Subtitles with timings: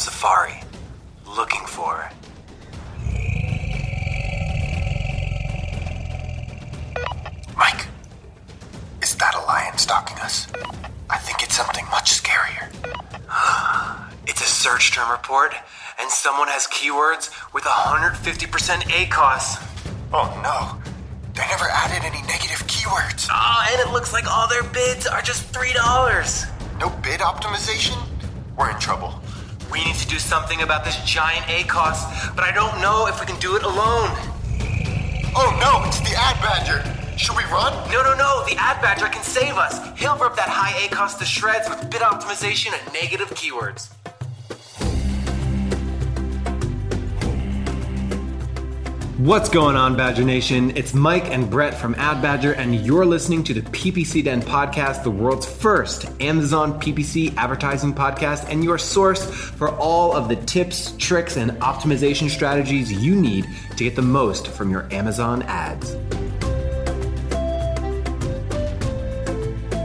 [0.00, 0.60] African savannah on safari,
[1.36, 2.10] looking for.
[7.56, 7.86] Mike,
[9.02, 10.46] is that a lion stalking us?
[11.08, 12.70] I think it's something much scarier.
[14.26, 15.54] it's a search term report,
[15.98, 18.16] and someone has keywords with 150%
[18.90, 19.60] ACOS.
[20.12, 20.80] Oh no,
[21.34, 23.28] they never added any negative keywords.
[23.30, 25.74] Ah, and it looks like all their bids are just $3.
[26.78, 27.96] No bid optimization?
[28.56, 29.19] We're in trouble.
[29.70, 33.26] We need to do something about this giant ACOS, but I don't know if we
[33.26, 34.10] can do it alone.
[35.36, 36.82] Oh no, it's the Ad Badger.
[37.16, 37.72] Should we run?
[37.92, 38.44] No, no, no.
[38.48, 39.78] The Ad Badger can save us.
[39.98, 43.90] He'll rip that high ACOS to shreds with bid optimization and negative keywords.
[49.20, 50.74] What's going on, Badger Nation?
[50.78, 55.02] It's Mike and Brett from Ad Badger, and you're listening to the PPC Den podcast,
[55.02, 60.94] the world's first Amazon PPC advertising podcast, and your source for all of the tips,
[60.96, 63.46] tricks, and optimization strategies you need
[63.76, 65.94] to get the most from your Amazon ads.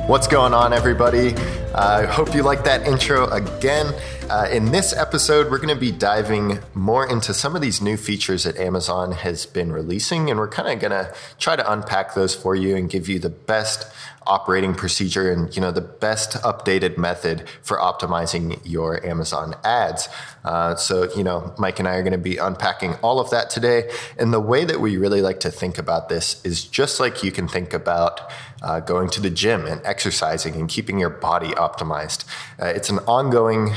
[0.07, 1.35] What's going on, everybody?
[1.73, 3.91] I uh, hope you like that intro again.
[4.29, 7.97] Uh, in this episode, we're going to be diving more into some of these new
[7.97, 12.13] features that Amazon has been releasing, and we're kind of going to try to unpack
[12.13, 13.91] those for you and give you the best
[14.27, 20.09] operating procedure and you know the best updated method for optimizing your Amazon ads.
[20.43, 23.49] Uh, so you know, Mike and I are going to be unpacking all of that
[23.49, 23.91] today.
[24.17, 27.31] And the way that we really like to think about this is just like you
[27.31, 28.31] can think about
[28.65, 32.25] uh, going to the gym and exercising and keeping your body optimized.
[32.59, 33.73] Uh, it's an ongoing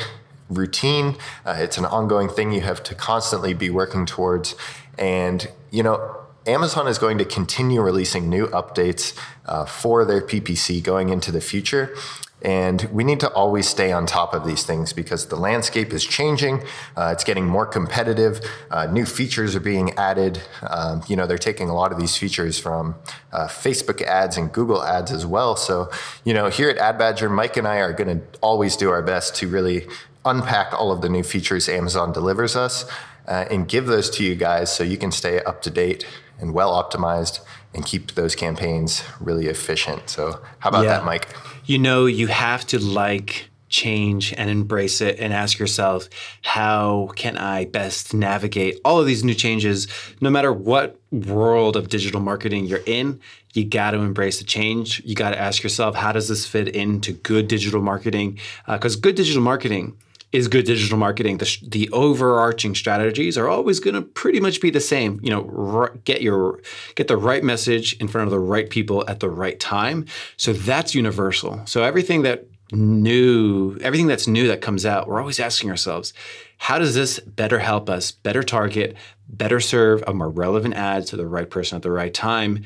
[0.48, 1.16] routine.
[1.44, 4.56] Uh, it's an ongoing thing you have to constantly be working towards.
[4.98, 6.16] And you know,
[6.46, 11.42] Amazon is going to continue releasing new updates uh, for their PPC going into the
[11.42, 11.94] future.
[12.40, 16.04] And we need to always stay on top of these things because the landscape is
[16.04, 16.62] changing.
[16.96, 18.40] Uh, it's getting more competitive.
[18.70, 20.40] Uh, new features are being added.
[20.62, 22.94] Um, you know, they're taking a lot of these features from
[23.32, 25.56] uh, Facebook ads and Google ads as well.
[25.56, 25.90] So,
[26.24, 29.02] you know, here at Ad Badger, Mike and I are going to always do our
[29.02, 29.88] best to really
[30.24, 32.84] unpack all of the new features Amazon delivers us
[33.26, 36.06] uh, and give those to you guys so you can stay up to date
[36.38, 37.40] and well optimized
[37.74, 40.08] and keep those campaigns really efficient.
[40.08, 40.98] So, how about yeah.
[40.98, 41.34] that, Mike?
[41.68, 46.08] You know, you have to like change and embrace it and ask yourself,
[46.40, 49.86] how can I best navigate all of these new changes?
[50.22, 53.20] No matter what world of digital marketing you're in,
[53.52, 55.02] you got to embrace the change.
[55.04, 58.38] You got to ask yourself, how does this fit into good digital marketing?
[58.66, 59.94] Because uh, good digital marketing
[60.30, 61.38] is good digital marketing.
[61.38, 65.20] The, the overarching strategies are always going to pretty much be the same.
[65.22, 66.60] You know, r- get your
[66.94, 70.06] get the right message in front of the right people at the right time.
[70.36, 71.62] So that's universal.
[71.66, 76.12] So everything that new, everything that's new that comes out, we're always asking ourselves,
[76.58, 78.96] how does this better help us, better target,
[79.28, 82.64] better serve a more relevant ad to the right person at the right time?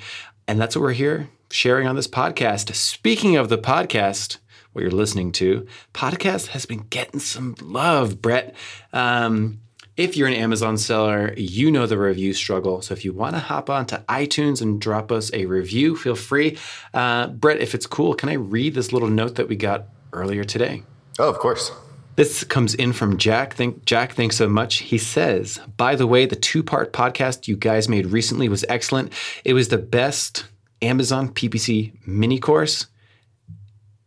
[0.48, 2.74] And that's what we're here sharing on this podcast.
[2.74, 4.38] Speaking of the podcast,
[4.72, 5.66] what you're listening to.
[5.94, 8.54] Podcast has been getting some love, Brett.
[8.92, 9.60] Um,
[9.96, 12.80] if you're an Amazon seller, you know the review struggle.
[12.80, 16.56] So if you want to hop onto iTunes and drop us a review, feel free.
[16.94, 20.44] Uh, Brett, if it's cool, can I read this little note that we got earlier
[20.44, 20.82] today?
[21.18, 21.70] Oh, of course.
[22.16, 23.54] This comes in from Jack.
[23.54, 24.76] Thank Jack, thanks so much.
[24.78, 29.12] He says, "By the way, the two-part podcast you guys made recently was excellent.
[29.44, 30.44] It was the best
[30.82, 32.86] Amazon PPC mini course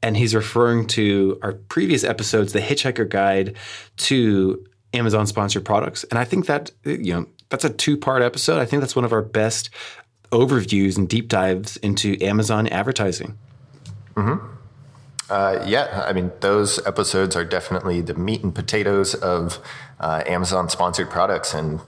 [0.02, 3.56] and he's referring to our previous episodes, the Hitchhiker Guide
[3.98, 6.04] to Amazon sponsored products.
[6.06, 8.60] And I think that you know that's a two part episode.
[8.60, 9.70] I think that's one of our best
[10.32, 13.38] overviews and deep dives into Amazon advertising.
[14.16, 14.36] Hmm.
[15.30, 19.60] Uh, yeah, I mean those episodes are definitely the meat and potatoes of
[20.00, 21.80] uh, Amazon sponsored products, and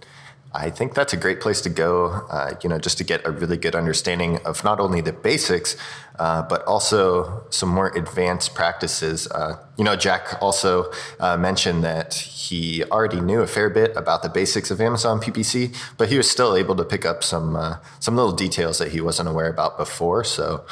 [0.53, 3.31] I think that's a great place to go, uh, you know, just to get a
[3.31, 5.75] really good understanding of not only the basics,
[6.19, 9.27] uh, but also some more advanced practices.
[9.27, 14.23] Uh, you know, Jack also uh, mentioned that he already knew a fair bit about
[14.23, 17.77] the basics of Amazon PPC, but he was still able to pick up some uh,
[17.99, 20.23] some little details that he wasn't aware about before.
[20.23, 20.65] So.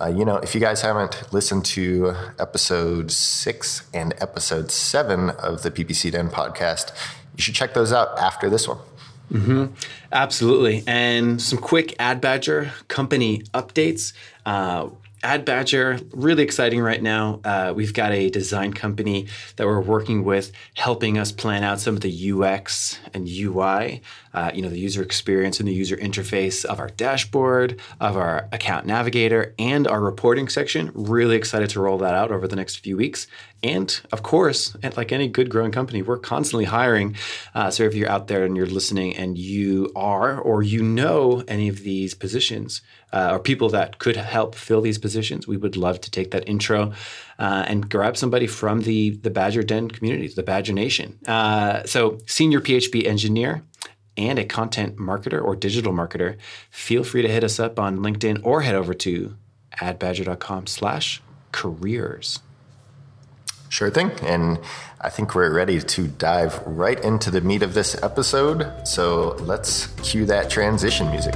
[0.00, 5.62] Uh, you know, if you guys haven't listened to episode six and episode seven of
[5.62, 6.92] the PPC Den podcast,
[7.36, 8.78] you should check those out after this one.
[9.32, 9.74] Mm-hmm.
[10.12, 10.84] Absolutely.
[10.86, 14.12] And some quick Ad Badger company updates.
[14.44, 14.90] Uh,
[15.24, 17.40] Ad Badger, really exciting right now.
[17.44, 21.94] Uh, we've got a design company that we're working with, helping us plan out some
[21.94, 24.02] of the UX and UI,
[24.34, 28.48] uh, you know, the user experience and the user interface of our dashboard, of our
[28.50, 30.90] account navigator, and our reporting section.
[30.92, 33.28] Really excited to roll that out over the next few weeks.
[33.64, 37.14] and of course, like any good growing company, we're constantly hiring.
[37.54, 41.44] Uh, so if you're out there and you're listening and you are or you know
[41.46, 45.76] any of these positions uh, or people that could help fill these positions, we would
[45.76, 46.92] love to take that intro
[47.38, 51.18] uh, and grab somebody from the the Badger Den community, the Badger Nation.
[51.26, 53.62] Uh, so senior PHP engineer
[54.16, 56.36] and a content marketer or digital marketer,
[56.70, 59.36] feel free to hit us up on LinkedIn or head over to
[59.80, 62.40] adbadger.com slash careers.
[63.68, 64.10] Sure thing.
[64.22, 64.58] And
[65.00, 68.86] I think we're ready to dive right into the meat of this episode.
[68.86, 71.34] So let's cue that transition music.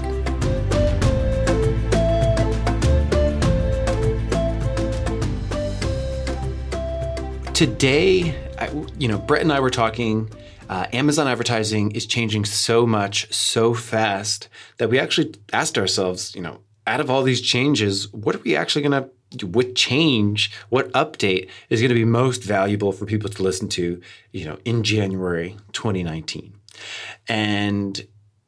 [7.56, 8.68] Today, I,
[8.98, 10.30] you know, Brett and I were talking.
[10.68, 16.42] Uh, Amazon advertising is changing so much, so fast that we actually asked ourselves, you
[16.42, 19.08] know, out of all these changes, what are we actually going
[19.38, 23.70] to what change, what update is going to be most valuable for people to listen
[23.70, 24.02] to,
[24.32, 26.52] you know, in January 2019.
[27.26, 28.06] And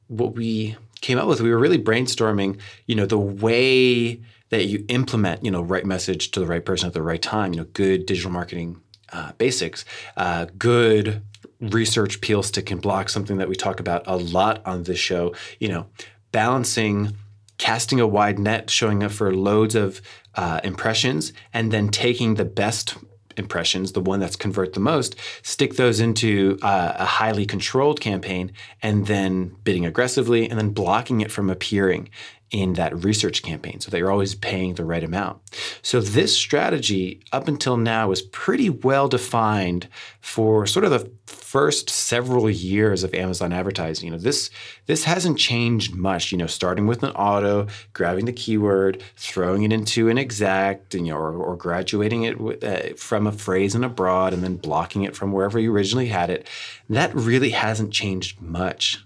[0.09, 4.21] what we came up with, we were really brainstorming, you know, the way
[4.51, 7.55] that you implement, you know, right message to the right person at the right time,
[7.55, 8.83] you know, good digital marketing
[9.13, 9.85] uh, basics,
[10.17, 11.23] uh, good
[11.61, 15.35] research peel stick and block, something that we talk about a lot on this show,
[15.59, 15.87] you know,
[16.33, 17.17] balancing
[17.59, 20.01] casting a wide net, showing up for loads of
[20.37, 22.97] uh, impressions, and then taking the best
[23.37, 28.53] impressions, the one that's convert the most, stick those into uh, a highly controlled campaign,
[28.83, 32.09] and then bidding aggressively, and then blocking it from appearing
[32.51, 35.39] in that research campaign so that you're always paying the right amount.
[35.83, 39.89] So this strategy up until now was pretty well defined
[40.21, 44.07] for sort of the first several years of Amazon advertising.
[44.07, 44.51] You know, this
[44.87, 49.73] this hasn't changed much, you know, starting with an auto, grabbing the keyword, throwing it
[49.73, 53.85] into an exact, you know, or, or graduating it with, uh, from a phrase and
[53.85, 56.49] a broad and then blocking it from wherever you originally had it.
[56.89, 59.05] That really hasn't changed much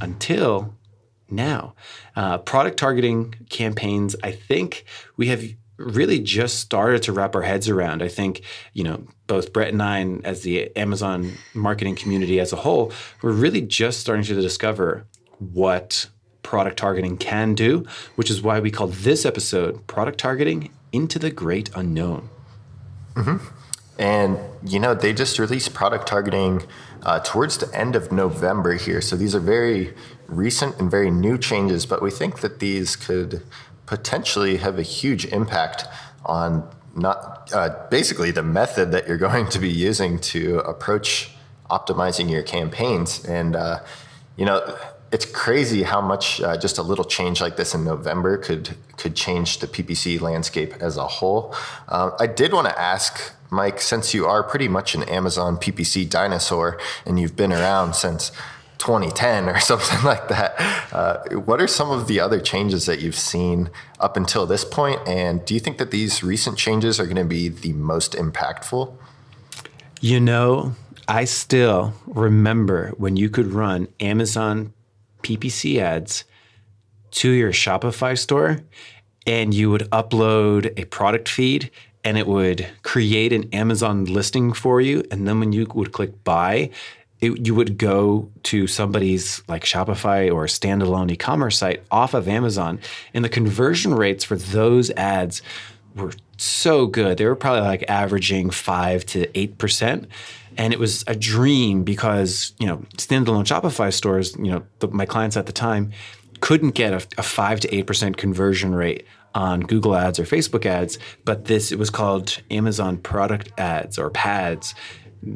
[0.00, 0.74] until
[1.30, 1.74] now.
[2.16, 4.84] Uh, product targeting campaigns, I think
[5.16, 5.44] we have
[5.76, 8.02] really just started to wrap our heads around.
[8.02, 8.42] I think,
[8.72, 12.92] you know, both Brett and I, and as the Amazon marketing community as a whole,
[13.22, 15.06] we're really just starting to discover
[15.38, 16.08] what
[16.42, 17.86] product targeting can do,
[18.16, 22.28] which is why we call this episode Product Targeting Into the Great Unknown.
[23.14, 23.46] Mm-hmm.
[23.98, 26.62] And, you know, they just released product targeting
[27.02, 29.00] uh, towards the end of November here.
[29.00, 29.94] So these are very
[30.28, 33.42] recent and very new changes, but we think that these could
[33.86, 35.84] potentially have a huge impact
[36.24, 41.30] on not uh, basically the method that you're going to be using to approach
[41.70, 43.24] optimizing your campaigns.
[43.24, 43.80] And, uh,
[44.36, 44.76] you know,
[45.10, 49.16] it's crazy how much uh, just a little change like this in November could could
[49.16, 51.54] change the PPC landscape as a whole.
[51.88, 56.08] Uh, I did want to ask Mike, since you are pretty much an Amazon PPC
[56.08, 58.30] dinosaur and you've been around since
[58.78, 60.54] 2010 or something like that,
[60.92, 63.70] uh, what are some of the other changes that you've seen
[64.00, 65.00] up until this point?
[65.06, 68.94] And do you think that these recent changes are going to be the most impactful?
[70.00, 70.74] You know,
[71.08, 74.72] I still remember when you could run Amazon
[75.22, 76.24] PPC ads
[77.12, 78.60] to your Shopify store
[79.26, 81.70] and you would upload a product feed
[82.04, 85.02] and it would create an Amazon listing for you.
[85.10, 86.70] And then when you would click buy,
[87.20, 92.80] it, you would go to somebody's like Shopify or standalone e-commerce site off of Amazon,
[93.12, 95.42] and the conversion rates for those ads
[95.96, 97.18] were so good.
[97.18, 100.06] They were probably like averaging five to eight percent,
[100.56, 105.06] and it was a dream because you know standalone Shopify stores, you know, the, my
[105.06, 105.92] clients at the time
[106.40, 110.66] couldn't get a, a five to eight percent conversion rate on Google Ads or Facebook
[110.66, 114.74] ads, but this it was called Amazon Product Ads or PADs.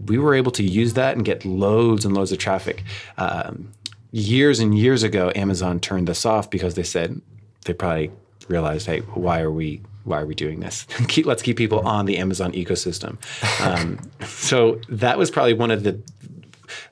[0.06, 2.84] We were able to use that and get loads and loads of traffic.
[3.18, 3.72] Um,
[4.12, 7.20] years and years ago, Amazon turned this off because they said
[7.64, 8.10] they probably
[8.48, 10.84] realized, hey, why are we why are we doing this?
[11.08, 13.18] keep, let's keep people on the Amazon ecosystem.
[13.64, 16.00] Um, so that was probably one of the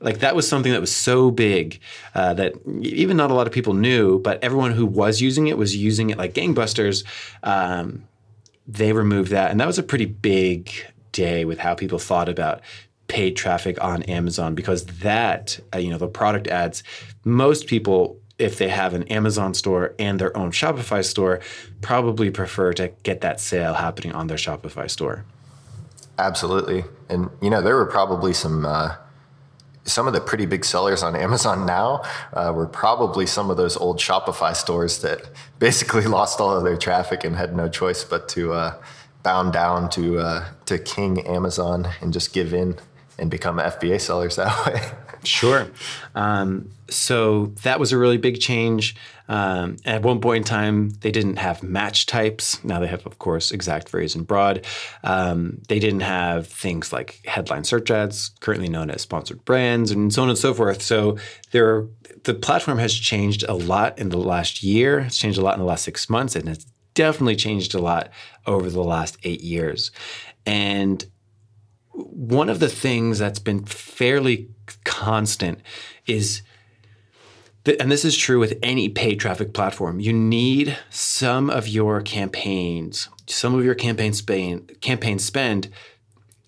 [0.01, 1.81] like that was something that was so big
[2.15, 5.57] uh, that even not a lot of people knew, but everyone who was using it
[5.57, 7.05] was using it like gangbusters.
[7.43, 8.05] Um,
[8.67, 10.71] they removed that, and that was a pretty big
[11.13, 12.61] day with how people thought about
[13.09, 16.83] paid traffic on Amazon because that uh, you know the product ads
[17.25, 21.41] most people if they have an Amazon store and their own Shopify store,
[21.83, 25.27] probably prefer to get that sale happening on their Shopify store.
[26.19, 26.85] Absolutely.
[27.11, 28.65] And, you know, there were probably some.
[28.65, 28.97] Uh,
[29.85, 32.03] some of the pretty big sellers on Amazon now
[32.35, 35.23] uh, were probably some of those old Shopify stores that
[35.59, 38.75] basically lost all of their traffic and had no choice but to uh,
[39.23, 42.77] bound down to uh, to King Amazon and just give in
[43.19, 44.81] and become FBA sellers that way.
[45.23, 45.67] Sure.
[46.15, 48.97] Um, so that was a really big change.
[49.29, 52.63] Um, at one point in time, they didn't have match types.
[52.65, 54.67] Now they have, of course, exact, phrase, and broad.
[55.05, 60.13] Um, they didn't have things like headline search ads, currently known as sponsored brands, and
[60.13, 60.83] so on and so forth.
[60.83, 61.19] So
[61.53, 61.87] there,
[62.25, 65.01] the platform has changed a lot in the last year.
[65.01, 68.11] It's changed a lot in the last six months, and it's definitely changed a lot
[68.47, 69.91] over the last eight years.
[70.47, 71.05] And
[71.93, 74.49] one of the things that's been fairly
[74.85, 75.61] constant
[76.07, 76.43] is
[77.79, 80.01] and this is true with any paid traffic platform.
[80.01, 85.69] You need some of your campaigns, some of your campaign spend, campaign spend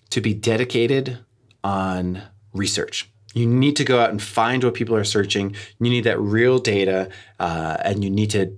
[0.09, 1.19] to be dedicated
[1.63, 3.11] on research.
[3.35, 5.55] You need to go out and find what people are searching.
[5.79, 7.09] You need that real data,
[7.39, 8.57] uh, and you need to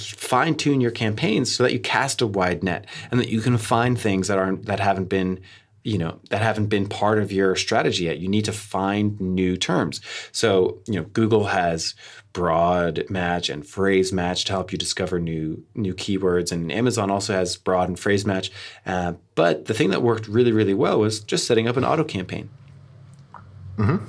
[0.00, 3.56] fine tune your campaigns so that you cast a wide net and that you can
[3.58, 5.40] find things that aren't that haven't been
[5.82, 8.18] you know that haven't been part of your strategy yet.
[8.18, 10.00] You need to find new terms.
[10.32, 11.94] So you know google has
[12.32, 17.32] broad match and phrase match to help you discover new new keywords and amazon also
[17.32, 18.50] has broad and phrase match.
[18.84, 22.04] Uh, but the thing that worked really really well was just setting up an auto
[22.04, 22.50] campaign.
[23.78, 24.04] Mm-hmm.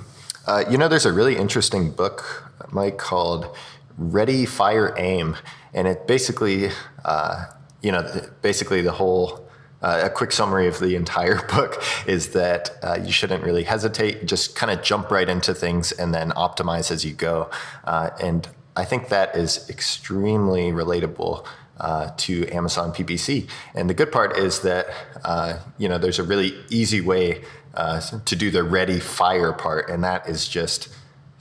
[0.47, 3.55] uh, you know there's a really interesting book mike called
[4.01, 5.37] ready fire aim
[5.73, 6.69] and it basically
[7.05, 7.45] uh,
[7.81, 8.03] you know
[8.41, 9.47] basically the whole
[9.81, 14.25] uh, a quick summary of the entire book is that uh, you shouldn't really hesitate,
[14.25, 17.49] just kind of jump right into things and then optimize as you go.
[17.83, 21.45] Uh, and I think that is extremely relatable.
[21.79, 24.85] Uh, to Amazon PPC, and the good part is that
[25.25, 27.41] uh, you know there's a really easy way
[27.73, 30.89] uh, to do the ready fire part, and that is just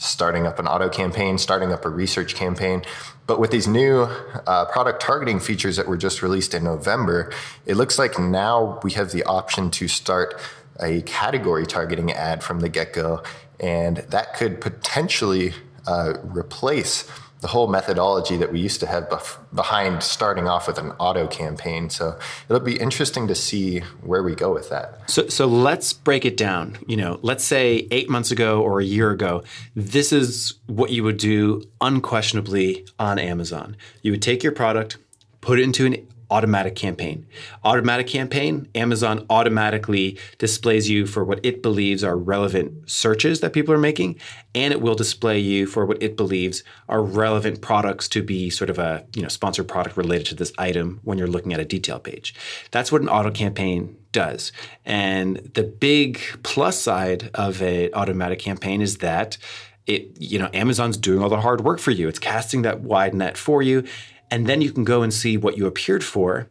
[0.01, 2.83] starting up an auto campaign, starting up a research campaign.
[3.27, 4.09] But with these new
[4.47, 7.31] uh, product targeting features that were just released in November,
[7.67, 10.41] it looks like now we have the option to start
[10.81, 13.23] a category targeting ad from the get go.
[13.61, 15.53] And that could potentially
[15.87, 17.07] uh, replace
[17.41, 21.27] the whole methodology that we used to have bef- behind starting off with an auto
[21.27, 21.89] campaign.
[21.89, 22.19] So
[22.49, 25.11] it'll be interesting to see where we go with that.
[25.11, 26.79] So, so let's break it down.
[26.87, 29.43] You know, let's say eight months ago or a year ago,
[29.75, 33.77] this is what you would do unquestionably on Amazon.
[34.03, 34.99] You would take your product,
[35.41, 37.27] put it into an automatic campaign.
[37.65, 43.75] Automatic campaign, Amazon automatically displays you for what it believes are relevant searches that people
[43.75, 44.19] are making,
[44.55, 48.71] and it will display you for what it believes are relevant products to be sort
[48.71, 51.65] of a you know sponsored product related to this item when you're looking at a
[51.65, 52.35] detail page.
[52.71, 54.53] That's what an auto campaign does.
[54.85, 59.39] And the big plus side of an automatic campaign is that
[59.87, 62.09] it, you know, Amazon's doing all the hard work for you.
[62.09, 63.85] It's casting that wide net for you
[64.31, 66.49] and then you can go and see what you appeared for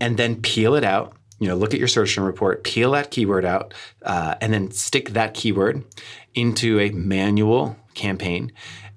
[0.00, 1.14] and then peel it out.
[1.38, 4.70] You know look at your search term report peel that keyword out uh, and then
[4.72, 5.84] stick that keyword
[6.34, 8.52] into a manual campaign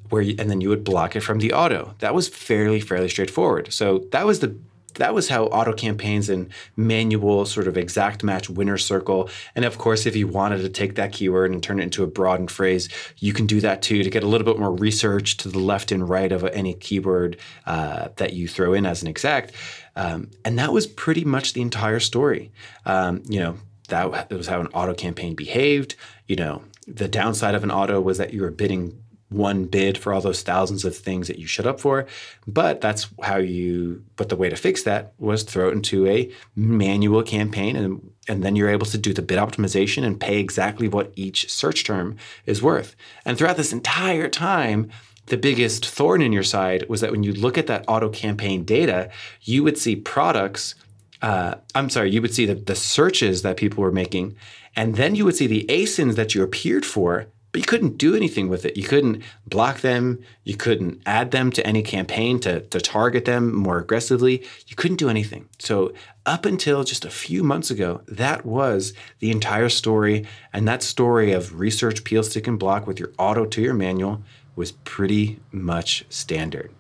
[0.10, 1.96] where you, and then you would block it from the auto.
[2.00, 3.72] That was fairly fairly straightforward.
[3.72, 4.58] So that was the
[4.96, 9.30] that was how auto campaigns and manual sort of exact match winner circle.
[9.56, 12.08] And of course, if you wanted to take that keyword and turn it into a
[12.08, 15.38] broad and phrase, you can do that too to get a little bit more research
[15.38, 19.08] to the left and right of any keyword uh, that you throw in as an
[19.08, 19.52] exact.
[19.96, 22.52] Um, and that was pretty much the entire story.
[22.86, 23.58] Um, you know,
[23.90, 25.96] that was how an auto campaign behaved.
[26.28, 29.03] You know, the downside of an auto was that you were bidding
[29.34, 32.06] one bid for all those thousands of things that you showed up for.
[32.48, 36.32] But that's how you, but the way to fix that was throw it into a
[36.56, 40.88] manual campaign and, and then you're able to do the bid optimization and pay exactly
[40.88, 42.96] what each search term is worth.
[43.26, 44.90] And throughout this entire time,
[45.28, 48.66] the biggest thorn in your side was that when you look at that auto campaign
[48.66, 49.10] data,
[49.42, 50.76] you would see products.
[51.22, 54.36] Uh, I'm sorry, you would see the, the searches that people were making,
[54.76, 58.16] and then you would see the ASINs that you appeared for but you couldn't do
[58.16, 58.76] anything with it.
[58.76, 60.20] You couldn't block them.
[60.44, 64.44] You couldn't add them to any campaign to, to target them more aggressively.
[64.66, 65.48] You couldn't do anything.
[65.60, 65.94] So,
[66.26, 70.26] up until just a few months ago, that was the entire story.
[70.52, 74.24] And that story of research, peel, stick, and block with your auto to your manual
[74.56, 76.72] was pretty much standard.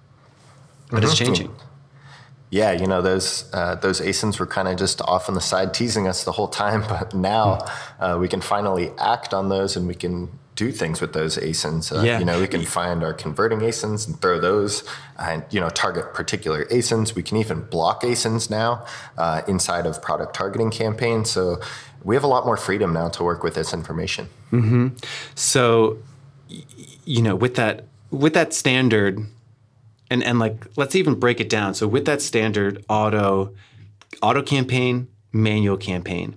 [0.90, 1.06] But mm-hmm.
[1.06, 1.56] it's changing.
[2.50, 5.74] Yeah, you know those uh, those ASINs were kind of just off on the side
[5.74, 8.04] teasing us the whole time, but now mm-hmm.
[8.04, 11.96] uh, we can finally act on those, and we can do things with those ASINs.
[11.96, 12.20] Uh, yeah.
[12.20, 14.84] You know, we can find our converting ASINs and throw those
[15.18, 17.16] and, you know, target particular ASINs.
[17.16, 18.86] We can even block ASINs now
[19.18, 21.32] uh, inside of product targeting campaigns.
[21.32, 21.60] So
[22.04, 24.30] we have a lot more freedom now to work with this information.
[24.52, 24.90] Mm-hmm.
[25.36, 25.98] So,
[27.06, 29.20] you know, with that, with that standard
[30.12, 31.74] and, and like, let's even break it down.
[31.74, 33.54] So with that standard auto
[34.22, 36.36] auto campaign, manual campaign,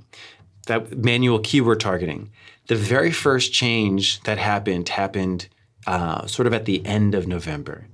[0.66, 2.30] that manual keyword targeting.
[2.66, 5.48] The very first change that happened happened
[5.86, 7.86] uh, sort of at the end of November.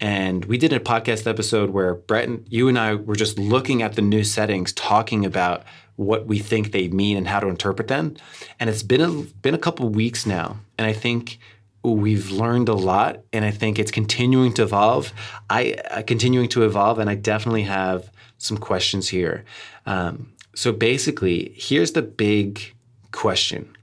[0.00, 3.82] And we did a podcast episode where Brett and you and I were just looking
[3.82, 5.62] at the new settings, talking about
[5.96, 8.16] what we think they mean and how to interpret them.
[8.58, 9.10] And it's been a
[9.42, 11.38] been a couple weeks now, and I think
[11.82, 15.12] we've learned a lot, and I think it's continuing to evolve.
[15.50, 19.44] I uh, continuing to evolve, and I definitely have some questions here.
[19.84, 22.74] Um, so basically, here's the big
[23.12, 23.76] question: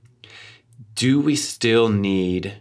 [0.98, 2.58] Do we still need?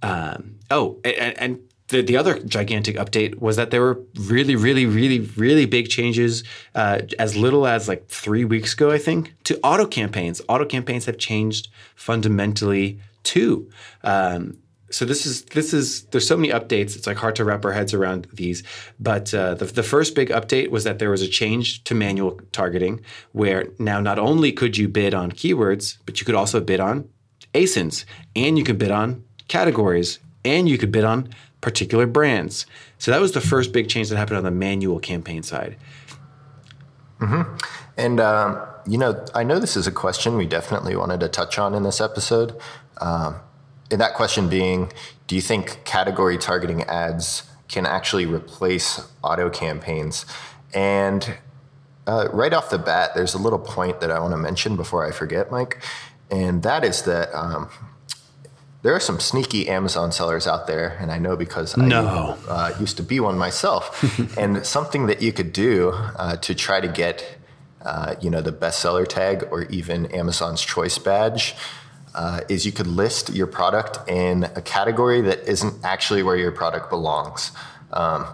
[0.00, 4.86] Um, oh, and, and the, the other gigantic update was that there were really, really,
[4.86, 6.44] really, really big changes
[6.76, 10.40] uh, as little as like three weeks ago, I think, to auto campaigns.
[10.48, 13.68] Auto campaigns have changed fundamentally too.
[14.04, 16.94] Um, so this is this is there's so many updates.
[16.94, 18.62] It's like hard to wrap our heads around these.
[19.00, 22.40] But uh, the, the first big update was that there was a change to manual
[22.52, 23.00] targeting,
[23.32, 27.08] where now not only could you bid on keywords, but you could also bid on
[27.54, 28.04] ASINs,
[28.36, 31.28] and you could bid on categories, and you could bid on
[31.60, 32.66] particular brands.
[32.98, 35.76] So that was the first big change that happened on the manual campaign side.
[37.20, 37.56] Mm-hmm.
[37.96, 41.58] And, um, you know, I know this is a question we definitely wanted to touch
[41.58, 42.60] on in this episode.
[42.98, 43.36] Um,
[43.90, 44.92] and that question being
[45.26, 50.26] do you think category targeting ads can actually replace auto campaigns?
[50.74, 51.38] And
[52.06, 55.06] uh, right off the bat, there's a little point that I want to mention before
[55.06, 55.82] I forget, Mike.
[56.30, 57.68] And that is that um,
[58.82, 62.36] there are some sneaky Amazon sellers out there, and I know because no.
[62.48, 64.02] I uh, used to be one myself.
[64.38, 67.38] and something that you could do uh, to try to get,
[67.82, 71.54] uh, you know, the bestseller tag or even Amazon's choice badge
[72.14, 76.52] uh, is you could list your product in a category that isn't actually where your
[76.52, 77.52] product belongs.
[77.92, 78.26] Um,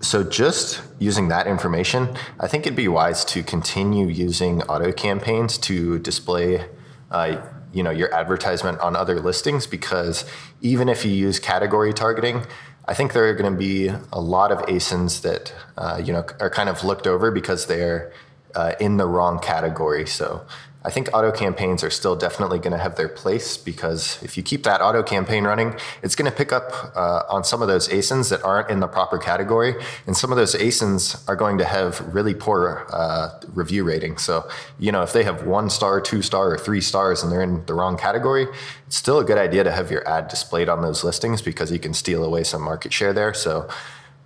[0.00, 5.58] so just using that information, I think it'd be wise to continue using auto campaigns
[5.58, 6.66] to display
[7.10, 7.40] uh,
[7.72, 10.24] you know your advertisement on other listings because
[10.62, 12.46] even if you use category targeting
[12.86, 16.24] i think there are going to be a lot of asins that uh, you know
[16.40, 18.10] are kind of looked over because they're
[18.54, 20.06] uh, in the wrong category.
[20.06, 20.44] So
[20.84, 24.44] I think auto campaigns are still definitely going to have their place because if you
[24.44, 27.88] keep that auto campaign running, it's going to pick up uh, on some of those
[27.88, 29.74] ASINs that aren't in the proper category.
[30.06, 34.22] And some of those ASINs are going to have really poor uh, review ratings.
[34.22, 37.42] So, you know, if they have one star, two star, or three stars and they're
[37.42, 38.46] in the wrong category,
[38.86, 41.80] it's still a good idea to have your ad displayed on those listings because you
[41.80, 43.34] can steal away some market share there.
[43.34, 43.68] So,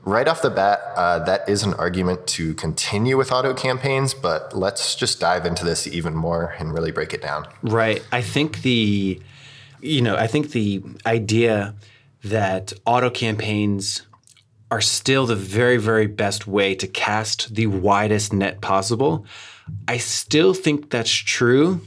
[0.04, 4.56] Right off the bat, uh, that is an argument to continue with auto campaigns, but
[4.56, 7.46] let's just dive into this even more and really break it down.
[7.62, 8.02] Right.
[8.10, 9.20] I think the,
[9.80, 11.76] you know, I think the idea
[12.24, 14.02] that auto campaigns
[14.72, 19.24] are still the very, very best way to cast the widest net possible.
[19.86, 21.80] I still think that's true.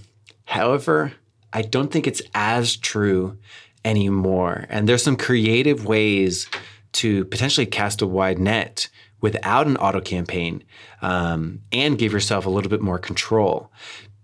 [0.46, 1.14] However,
[1.52, 3.38] I don't think it's as true
[3.84, 4.66] anymore.
[4.70, 6.48] And there's some creative ways
[6.96, 8.88] to potentially cast a wide net
[9.22, 10.64] without an auto campaign
[11.02, 13.72] um, and give yourself a little bit more control.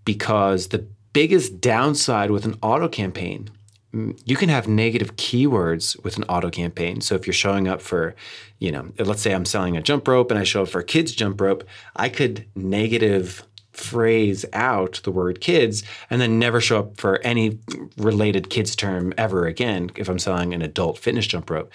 [0.04, 3.50] Because the biggest downside with an auto campaign,
[3.94, 7.00] mm, you can have negative keywords with an auto campaign.
[7.00, 8.14] So if you're showing up for,
[8.58, 10.84] you know, let's say I'm selling a jump rope and I show up for a
[10.84, 16.78] kids jump rope, I could negative phrase out the word kids and then never show
[16.78, 17.58] up for any
[17.96, 21.72] related kids term ever again if I'm selling an adult fitness jump rope.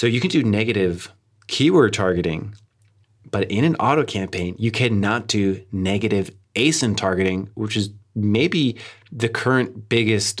[0.00, 1.12] So you can do negative
[1.46, 2.54] keyword targeting,
[3.30, 8.78] but in an auto campaign, you cannot do negative ASIN targeting, which is maybe
[9.12, 10.40] the current biggest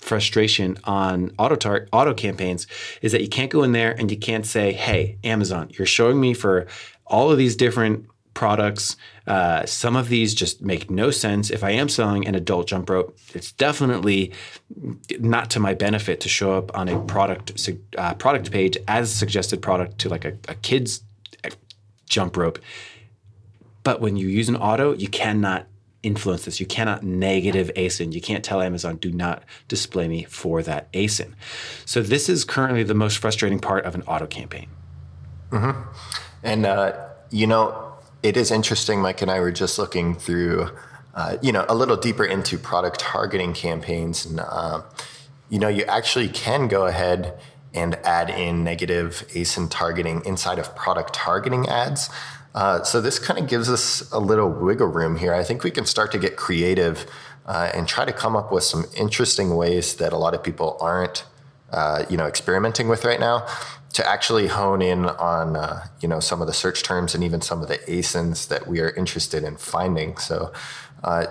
[0.00, 2.66] frustration on auto tar- auto campaigns
[3.02, 6.18] is that you can't go in there and you can't say, "Hey, Amazon, you're showing
[6.18, 6.66] me for
[7.06, 8.96] all of these different products.
[9.26, 11.50] Uh, some of these just make no sense.
[11.50, 14.32] If I am selling an adult jump rope, it's definitely
[15.18, 19.14] not to my benefit to show up on a product uh, product page as a
[19.14, 21.02] suggested product to like a, a kid's
[21.44, 21.50] uh,
[22.08, 22.58] jump rope.
[23.82, 25.66] But when you use an auto, you cannot
[26.04, 26.60] influence this.
[26.60, 28.12] You cannot negative ASIN.
[28.12, 31.32] You can't tell Amazon, do not display me for that ASIN.
[31.84, 34.68] So this is currently the most frustrating part of an auto campaign.
[35.50, 35.80] Mm-hmm.
[36.42, 37.83] And, uh, you know,
[38.24, 39.02] it is interesting.
[39.02, 40.70] Mike and I were just looking through,
[41.14, 44.80] uh, you know, a little deeper into product targeting campaigns, and uh,
[45.50, 47.38] you know, you actually can go ahead
[47.74, 52.08] and add in negative ASIN targeting inside of product targeting ads.
[52.54, 55.34] Uh, so this kind of gives us a little wiggle room here.
[55.34, 57.04] I think we can start to get creative
[57.44, 60.78] uh, and try to come up with some interesting ways that a lot of people
[60.80, 61.24] aren't,
[61.72, 63.46] uh, you know, experimenting with right now.
[63.94, 67.40] To actually hone in on uh, you know some of the search terms and even
[67.40, 70.16] some of the ASINs that we are interested in finding.
[70.18, 70.52] So,
[71.02, 71.26] uh,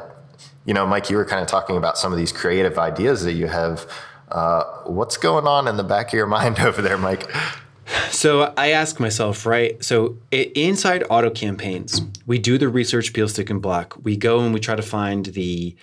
[0.65, 3.34] you know, Mike, you were kind of talking about some of these creative ideas that
[3.34, 3.89] you have.
[4.32, 7.30] Uh, what's going on in the back of your mind over there, Mike?
[8.10, 9.84] So I ask myself, right?
[9.84, 13.97] So inside auto campaigns, we do the research peel stick and block.
[14.04, 15.76] We go and we try to find the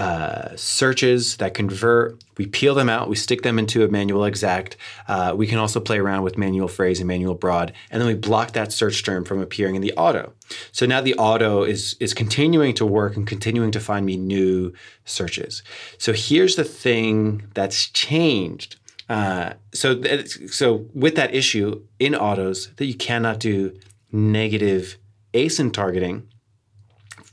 [0.00, 2.24] uh, searches that convert.
[2.38, 3.10] We peel them out.
[3.10, 4.78] We stick them into a manual exact.
[5.06, 8.14] Uh, we can also play around with manual phrase and manual broad, and then we
[8.14, 10.32] block that search term from appearing in the auto.
[10.72, 14.72] So now the auto is is continuing to work and continuing to find me new
[15.04, 15.62] searches.
[15.98, 18.76] So here's the thing that's changed.
[19.10, 20.00] Uh, so
[20.46, 23.78] so with that issue in autos that you cannot do
[24.10, 24.96] negative
[25.34, 26.26] ASIN targeting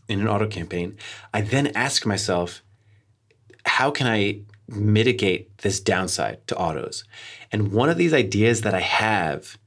[0.07, 0.97] in an auto campaign,
[1.33, 2.63] I then ask myself,
[3.65, 7.03] how can I mitigate this downside to autos?
[7.51, 9.57] And one of these ideas that I have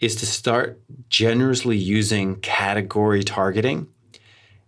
[0.00, 3.88] is to start generously using category targeting.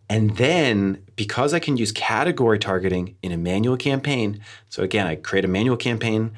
[0.08, 5.14] And then, because I can use category targeting in a manual campaign, so again, I
[5.14, 6.32] create a manual campaign,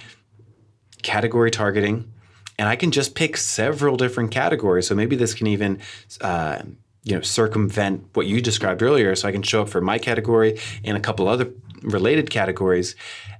[1.02, 2.12] category targeting,
[2.58, 4.86] and I can just pick several different categories.
[4.86, 5.80] So maybe this can even
[6.20, 6.62] uh,
[7.04, 10.58] you know circumvent what you described earlier so i can show up for my category
[10.84, 12.94] and a couple other related categories.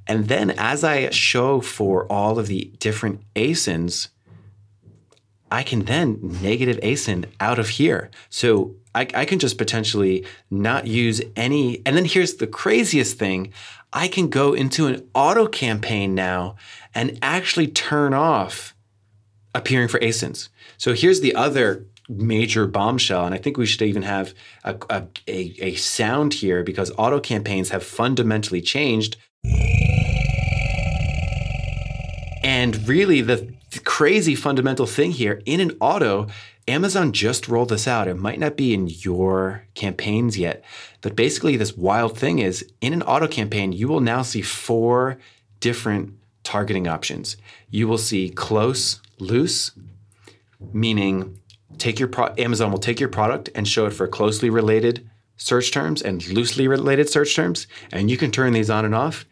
[0.07, 4.09] And then as i show for all of the different asins
[5.51, 8.11] i can then negative asin out of here.
[8.29, 13.53] So I, I can just potentially not use any and then here's the craziest thing.
[13.93, 16.57] I can go into an auto campaign now
[16.95, 18.75] and actually turn off
[19.55, 20.49] appearing for asins
[20.79, 23.27] so here's the other major bombshell.
[23.27, 27.71] And I think we should even have a, a, a, sound here because auto campaigns
[27.71, 29.17] have fundamentally changed.
[32.45, 36.27] And really, the crazy fundamental thing here in an auto,
[36.69, 38.09] Amazon just rolled this out.
[38.09, 40.65] It might not be in your campaigns yet,
[41.01, 45.19] but basically, this wild thing is in an auto campaign, you will now see four
[45.61, 47.37] different targeting options.
[47.71, 49.73] You will see close, loose,
[50.73, 51.39] meaning
[51.83, 55.73] take your pro- Amazon will take your product and show it for closely related search
[55.73, 59.27] terms and loosely related search terms, and you can turn these on and off,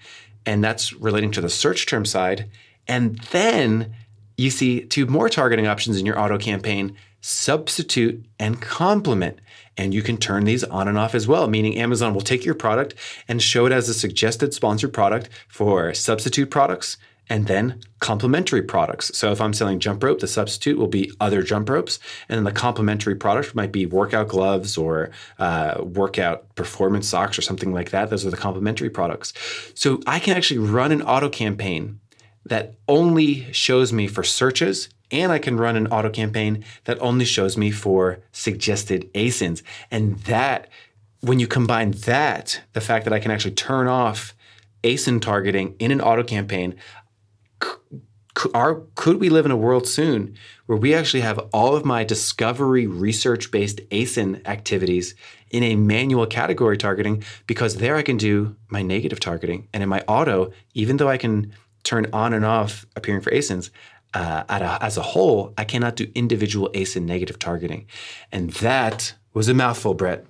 [0.45, 2.51] and that's relating to the search term side.
[2.89, 3.95] And then
[4.37, 9.39] you see two more targeting options in your auto campaign: substitute and complement.
[9.77, 12.57] And you can turn these on and off as well, meaning Amazon will take your
[12.57, 12.95] product
[13.29, 16.99] and show it as a suggested sponsored product for substitute products
[17.31, 19.17] and then complementary products.
[19.17, 22.45] So if I'm selling jump rope, the substitute will be other jump ropes, and then
[22.45, 27.91] the complementary product might be workout gloves or uh, workout performance socks or something like
[27.91, 28.11] that.
[28.11, 29.33] Those are the complementary products.
[29.75, 32.01] So I can actually run an auto campaign
[32.45, 37.25] that only shows me for searches and I can run an auto campaign that only
[37.25, 39.63] shows me for suggested ASINs.
[39.91, 40.69] And that,
[41.21, 44.35] when you combine that, the fact that I can actually turn off
[44.83, 46.77] ASIN targeting in an auto campaign,
[48.55, 52.05] are, could we live in a world soon where we actually have all of my
[52.05, 55.15] discovery research based ASIN activities
[55.51, 59.69] in a manual category targeting because there I can do my negative targeting.
[59.73, 63.71] And in my auto, even though I can turn on and off appearing for ASINs,
[64.15, 67.87] uh, a, as a whole, I cannot do individual ASIN negative targeting.
[68.33, 70.25] And that was a mouthful, Brett.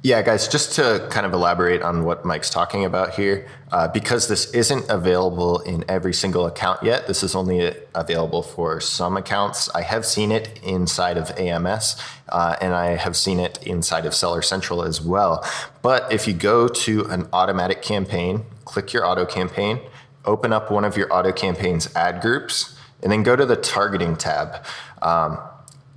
[0.00, 4.28] Yeah, guys, just to kind of elaborate on what Mike's talking about here, uh, because
[4.28, 9.68] this isn't available in every single account yet, this is only available for some accounts.
[9.74, 11.96] I have seen it inside of AMS,
[12.28, 15.44] uh, and I have seen it inside of Seller Central as well.
[15.82, 19.80] But if you go to an automatic campaign, click your auto campaign,
[20.24, 24.14] open up one of your auto campaigns ad groups, and then go to the targeting
[24.14, 24.64] tab.
[25.02, 25.38] Um,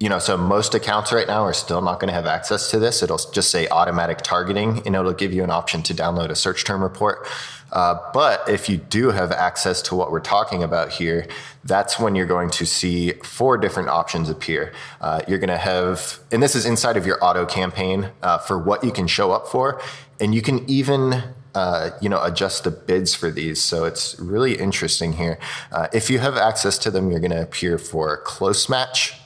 [0.01, 2.79] you know, so most accounts right now are still not going to have access to
[2.79, 3.03] this.
[3.03, 6.65] It'll just say automatic targeting, and it'll give you an option to download a search
[6.65, 7.27] term report.
[7.71, 11.27] Uh, but if you do have access to what we're talking about here,
[11.63, 14.73] that's when you're going to see four different options appear.
[15.01, 18.57] Uh, you're going to have, and this is inside of your auto campaign uh, for
[18.57, 19.79] what you can show up for,
[20.19, 24.57] and you can even uh, you know adjust the bids for these so it's really
[24.57, 25.37] interesting here
[25.73, 29.20] uh, if you have access to them you're going to appear for close match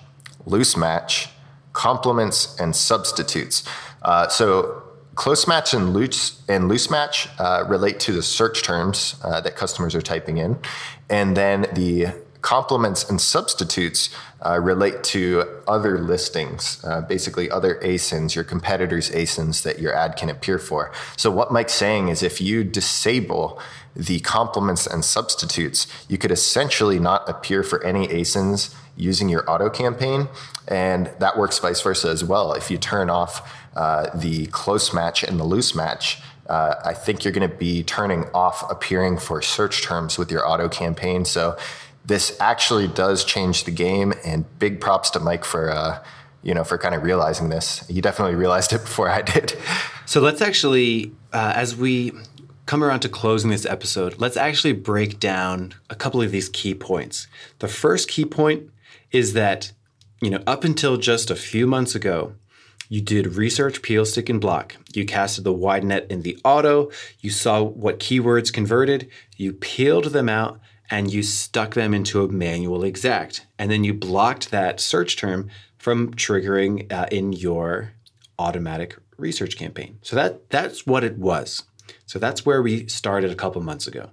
[0.46, 1.30] loose match,
[1.74, 3.64] complements, and substitutes.
[4.02, 4.84] Uh, so
[5.16, 9.56] close match and loose and loose match uh, relate to the search terms uh, that
[9.56, 10.58] customers are typing in,
[11.10, 12.08] and then the
[12.46, 14.12] complements and substitutes
[14.46, 20.16] uh, relate to other listings, uh, basically other ASINs, your competitors' ASINs that your ad
[20.16, 20.92] can appear for.
[21.18, 23.60] So, what Mike's saying is if you disable
[23.96, 29.68] the complements and substitutes, you could essentially not appear for any ASINs using your auto
[29.68, 30.28] campaign.
[30.68, 32.54] And that works vice versa as well.
[32.54, 37.24] If you turn off uh, the close match and the loose match, uh, I think
[37.24, 41.26] you're going to be turning off appearing for search terms with your auto campaign.
[41.26, 41.58] So
[42.06, 44.14] this actually does change the game.
[44.24, 45.70] And big props to Mike for.
[45.70, 46.04] Uh,
[46.46, 49.58] you know, for kind of realizing this, he definitely realized it before I did.
[50.06, 52.14] So let's actually, uh, as we
[52.68, 56.76] come around to closing this episode, let's actually break down a couple of these key
[56.76, 57.28] points.
[57.60, 58.70] The first key point
[59.12, 59.72] is that,
[60.22, 62.36] you know, up until just a few months ago,
[62.90, 64.76] you did research, peel, stick, and block.
[64.94, 66.92] You casted the wide net in the auto.
[67.20, 69.10] You saw what keywords converted.
[69.38, 73.46] You peeled them out and you stuck them into a manual exact.
[73.58, 77.94] And then you blocked that search term from triggering uh, in your
[78.38, 80.00] automatic research campaign.
[80.02, 81.64] So that that's what it was.
[82.06, 84.10] So that's where we started a couple months ago.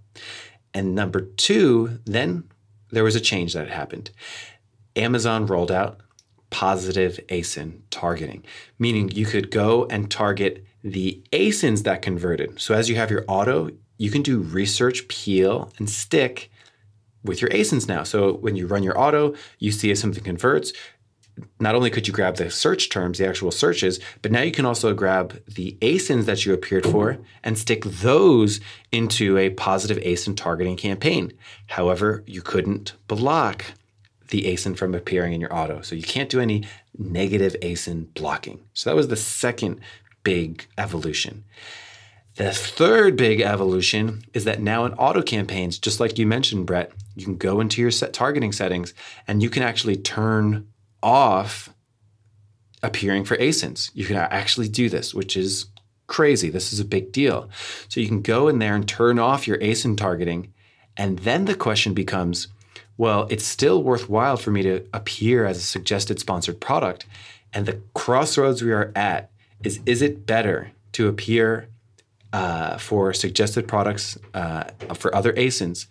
[0.74, 2.44] And number two, then
[2.90, 4.10] there was a change that happened.
[4.96, 6.00] Amazon rolled out
[6.50, 8.44] positive ASIN targeting,
[8.78, 12.60] meaning you could go and target the ASINs that converted.
[12.60, 16.50] So as you have your auto, you can do research, peel, and stick
[17.24, 18.02] with your ASINs now.
[18.02, 20.72] So when you run your auto, you see if something converts.
[21.58, 24.66] Not only could you grab the search terms, the actual searches, but now you can
[24.66, 30.36] also grab the ASINs that you appeared for and stick those into a positive ASIN
[30.36, 31.32] targeting campaign.
[31.68, 33.64] However, you couldn't block
[34.28, 35.80] the ASIN from appearing in your auto.
[35.80, 36.64] So you can't do any
[36.98, 38.60] negative ASIN blocking.
[38.74, 39.80] So that was the second
[40.24, 41.44] big evolution.
[42.36, 46.92] The third big evolution is that now in auto campaigns, just like you mentioned, Brett,
[47.14, 48.94] you can go into your set targeting settings
[49.28, 50.66] and you can actually turn
[51.02, 51.74] off
[52.82, 53.90] appearing for ASINs.
[53.94, 55.66] You can actually do this, which is
[56.06, 56.48] crazy.
[56.48, 57.50] This is a big deal.
[57.88, 60.52] So you can go in there and turn off your ASIN targeting.
[60.96, 62.48] And then the question becomes
[62.98, 67.06] well, it's still worthwhile for me to appear as a suggested sponsored product.
[67.52, 69.30] And the crossroads we are at
[69.64, 71.68] is is it better to appear
[72.32, 74.64] uh, for suggested products uh,
[74.94, 75.86] for other ASINs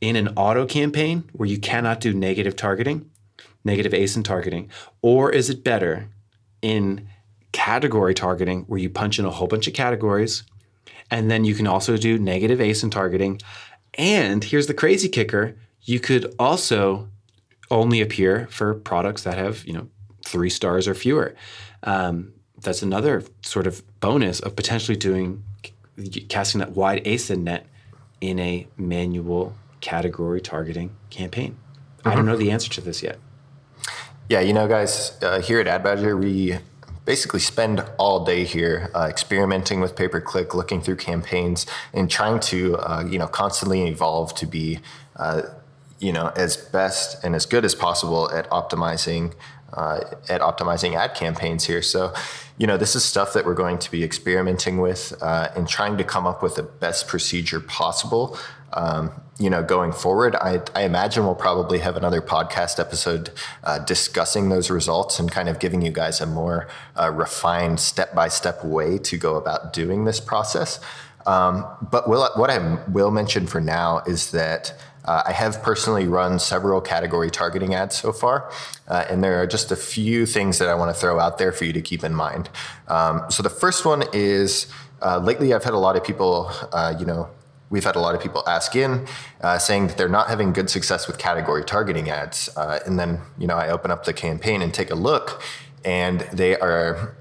[0.00, 3.10] in an auto campaign where you cannot do negative targeting,
[3.64, 6.08] negative ASIN targeting, or is it better
[6.60, 7.08] in
[7.52, 10.42] category targeting where you punch in a whole bunch of categories
[11.10, 13.40] and then you can also do negative ASIN targeting.
[13.94, 17.08] And here's the crazy kicker you could also
[17.70, 19.88] only appear for products that have, you know,
[20.24, 21.34] three stars or fewer.
[21.82, 25.42] Um, that's another sort of bonus of potentially doing
[26.28, 27.66] casting that wide ASIN net
[28.20, 31.56] in a manual category targeting campaign.
[31.98, 32.08] Mm-hmm.
[32.08, 33.18] I don't know the answer to this yet.
[34.28, 36.58] Yeah, you know, guys, uh, here at Ad Badger, we
[37.04, 42.10] basically spend all day here uh, experimenting with pay per click, looking through campaigns, and
[42.10, 44.78] trying to, uh, you know, constantly evolve to be
[45.16, 45.42] uh,
[46.02, 49.32] you know as best and as good as possible at optimizing
[49.72, 51.82] uh, at optimizing ad campaigns here.
[51.82, 52.12] So,
[52.58, 55.96] you know, this is stuff that we're going to be experimenting with uh, and trying
[55.98, 58.38] to come up with the best procedure possible.
[58.74, 63.30] Um, you know, going forward, I, I, imagine we'll probably have another podcast episode
[63.64, 68.14] uh, discussing those results and kind of giving you guys a more uh, refined step
[68.14, 70.80] by step way to go about doing this process.
[71.26, 74.74] Um, but will, what I will mention for now is that
[75.04, 78.50] uh, I have personally run several category targeting ads so far,
[78.88, 81.52] uh, and there are just a few things that I want to throw out there
[81.52, 82.48] for you to keep in mind.
[82.88, 84.66] Um, so the first one is
[85.00, 87.28] uh, lately I've had a lot of people, uh, you know,
[87.70, 89.06] we've had a lot of people ask in
[89.40, 93.20] uh, saying that they're not having good success with category targeting ads, uh, and then
[93.38, 95.42] you know I open up the campaign and take a look,
[95.84, 97.16] and they are,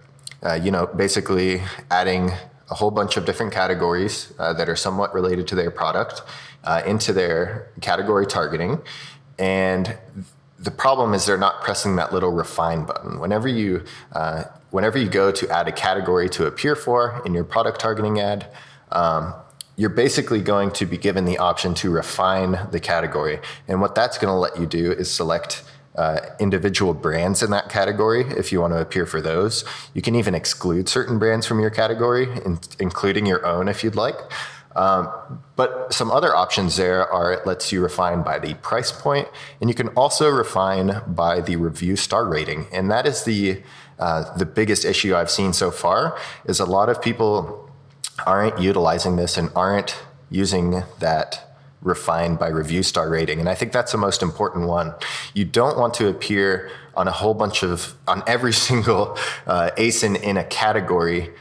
[0.62, 2.32] you know, basically adding
[2.72, 6.24] a whole bunch of different categories that are somewhat related to their product
[6.64, 8.82] uh, into their category targeting.
[9.38, 9.98] And
[10.60, 13.20] the problem is they're not pressing that little refine button.
[13.20, 17.44] Whenever you uh, whenever you go to add a category to appear for in your
[17.44, 18.48] product targeting ad,
[18.92, 19.34] um,
[19.76, 23.40] you're basically going to be given the option to refine the category.
[23.68, 25.64] And what that's going to let you do is select
[25.96, 29.66] uh, individual brands in that category if you want to appear for those.
[29.94, 33.96] You can even exclude certain brands from your category, in, including your own if you'd
[33.96, 34.16] like.
[34.76, 35.10] Um,
[35.58, 39.28] but some other options there are it lets you refine by the price point,
[39.60, 42.68] and you can also refine by the review star rating.
[42.72, 43.62] And that is the
[44.00, 47.70] uh, the biggest issue I've seen so far is a lot of people
[48.26, 49.96] aren't utilizing this and aren't
[50.30, 51.51] using that
[51.82, 53.40] refined by review star rating.
[53.40, 54.94] And I think that's the most important one.
[55.34, 59.18] You don't want to appear on a whole bunch of, on every single
[59.48, 61.32] uh, ASIN in a category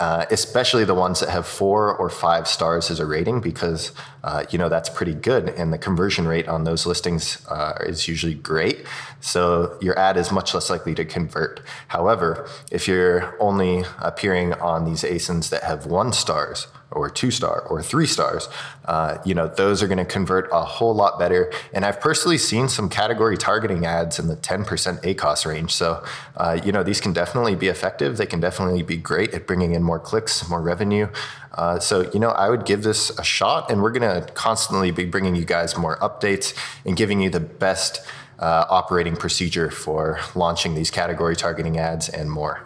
[0.00, 3.92] uh, especially the ones that have four or five stars as a rating, because
[4.24, 8.08] uh, you know that's pretty good, and the conversion rate on those listings uh, is
[8.08, 8.86] usually great.
[9.20, 11.60] So your ad is much less likely to convert.
[11.88, 17.60] However, if you're only appearing on these ASINs that have one stars or two star
[17.62, 18.48] or three stars,
[18.86, 21.52] uh, you know, those are going to convert a whole lot better.
[21.72, 24.66] And I've personally seen some category targeting ads in the 10%
[25.02, 25.72] ACOS range.
[25.72, 26.04] So,
[26.36, 28.16] uh, you know, these can definitely be effective.
[28.16, 31.08] They can definitely be great at bringing in more clicks, more revenue.
[31.52, 34.90] Uh, so, you know, I would give this a shot, and we're going to constantly
[34.90, 38.00] be bringing you guys more updates and giving you the best
[38.38, 42.62] uh, operating procedure for launching these category targeting ads and more.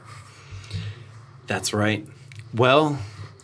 [1.46, 2.06] That's right.
[2.54, 2.98] Well,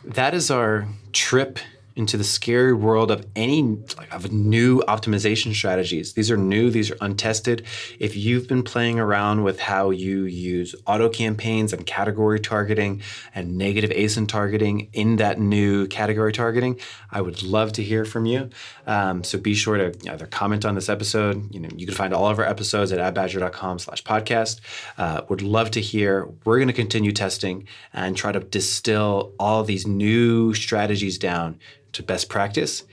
[0.05, 1.59] that is our trip
[1.96, 3.79] into the scary world of any
[4.11, 6.12] of new optimization strategies.
[6.14, 7.64] These are new, these are untested.
[7.98, 13.03] If you've been playing around with how you use auto campaigns and category targeting
[13.35, 16.79] and negative ASIN targeting in that new category targeting,
[17.11, 18.50] I would love to hear from you.
[18.87, 21.53] Um, so be sure to either comment on this episode.
[21.53, 24.61] You know, you can find all of our episodes at adbadger.com slash podcast.
[24.96, 26.29] Uh, would love to hear.
[26.44, 31.59] We're going to continue testing and try to distill all these new strategies down
[31.92, 32.85] to best practice.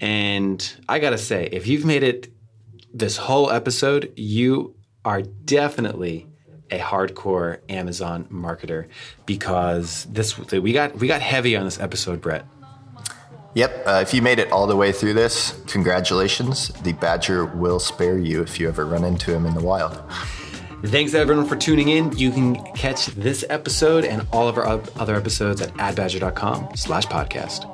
[0.00, 2.32] And I got to say, if you've made it
[2.92, 6.26] this whole episode, you are definitely
[6.70, 8.88] a hardcore Amazon marketer
[9.26, 12.46] because this we got we got heavy on this episode, Brett.
[13.54, 13.82] Yep.
[13.86, 16.68] Uh, if you made it all the way through this, congratulations.
[16.82, 20.02] The badger will spare you if you ever run into him in the wild.
[20.86, 22.16] Thanks everyone for tuning in.
[22.18, 27.73] You can catch this episode and all of our other episodes at adbadger.com slash podcast.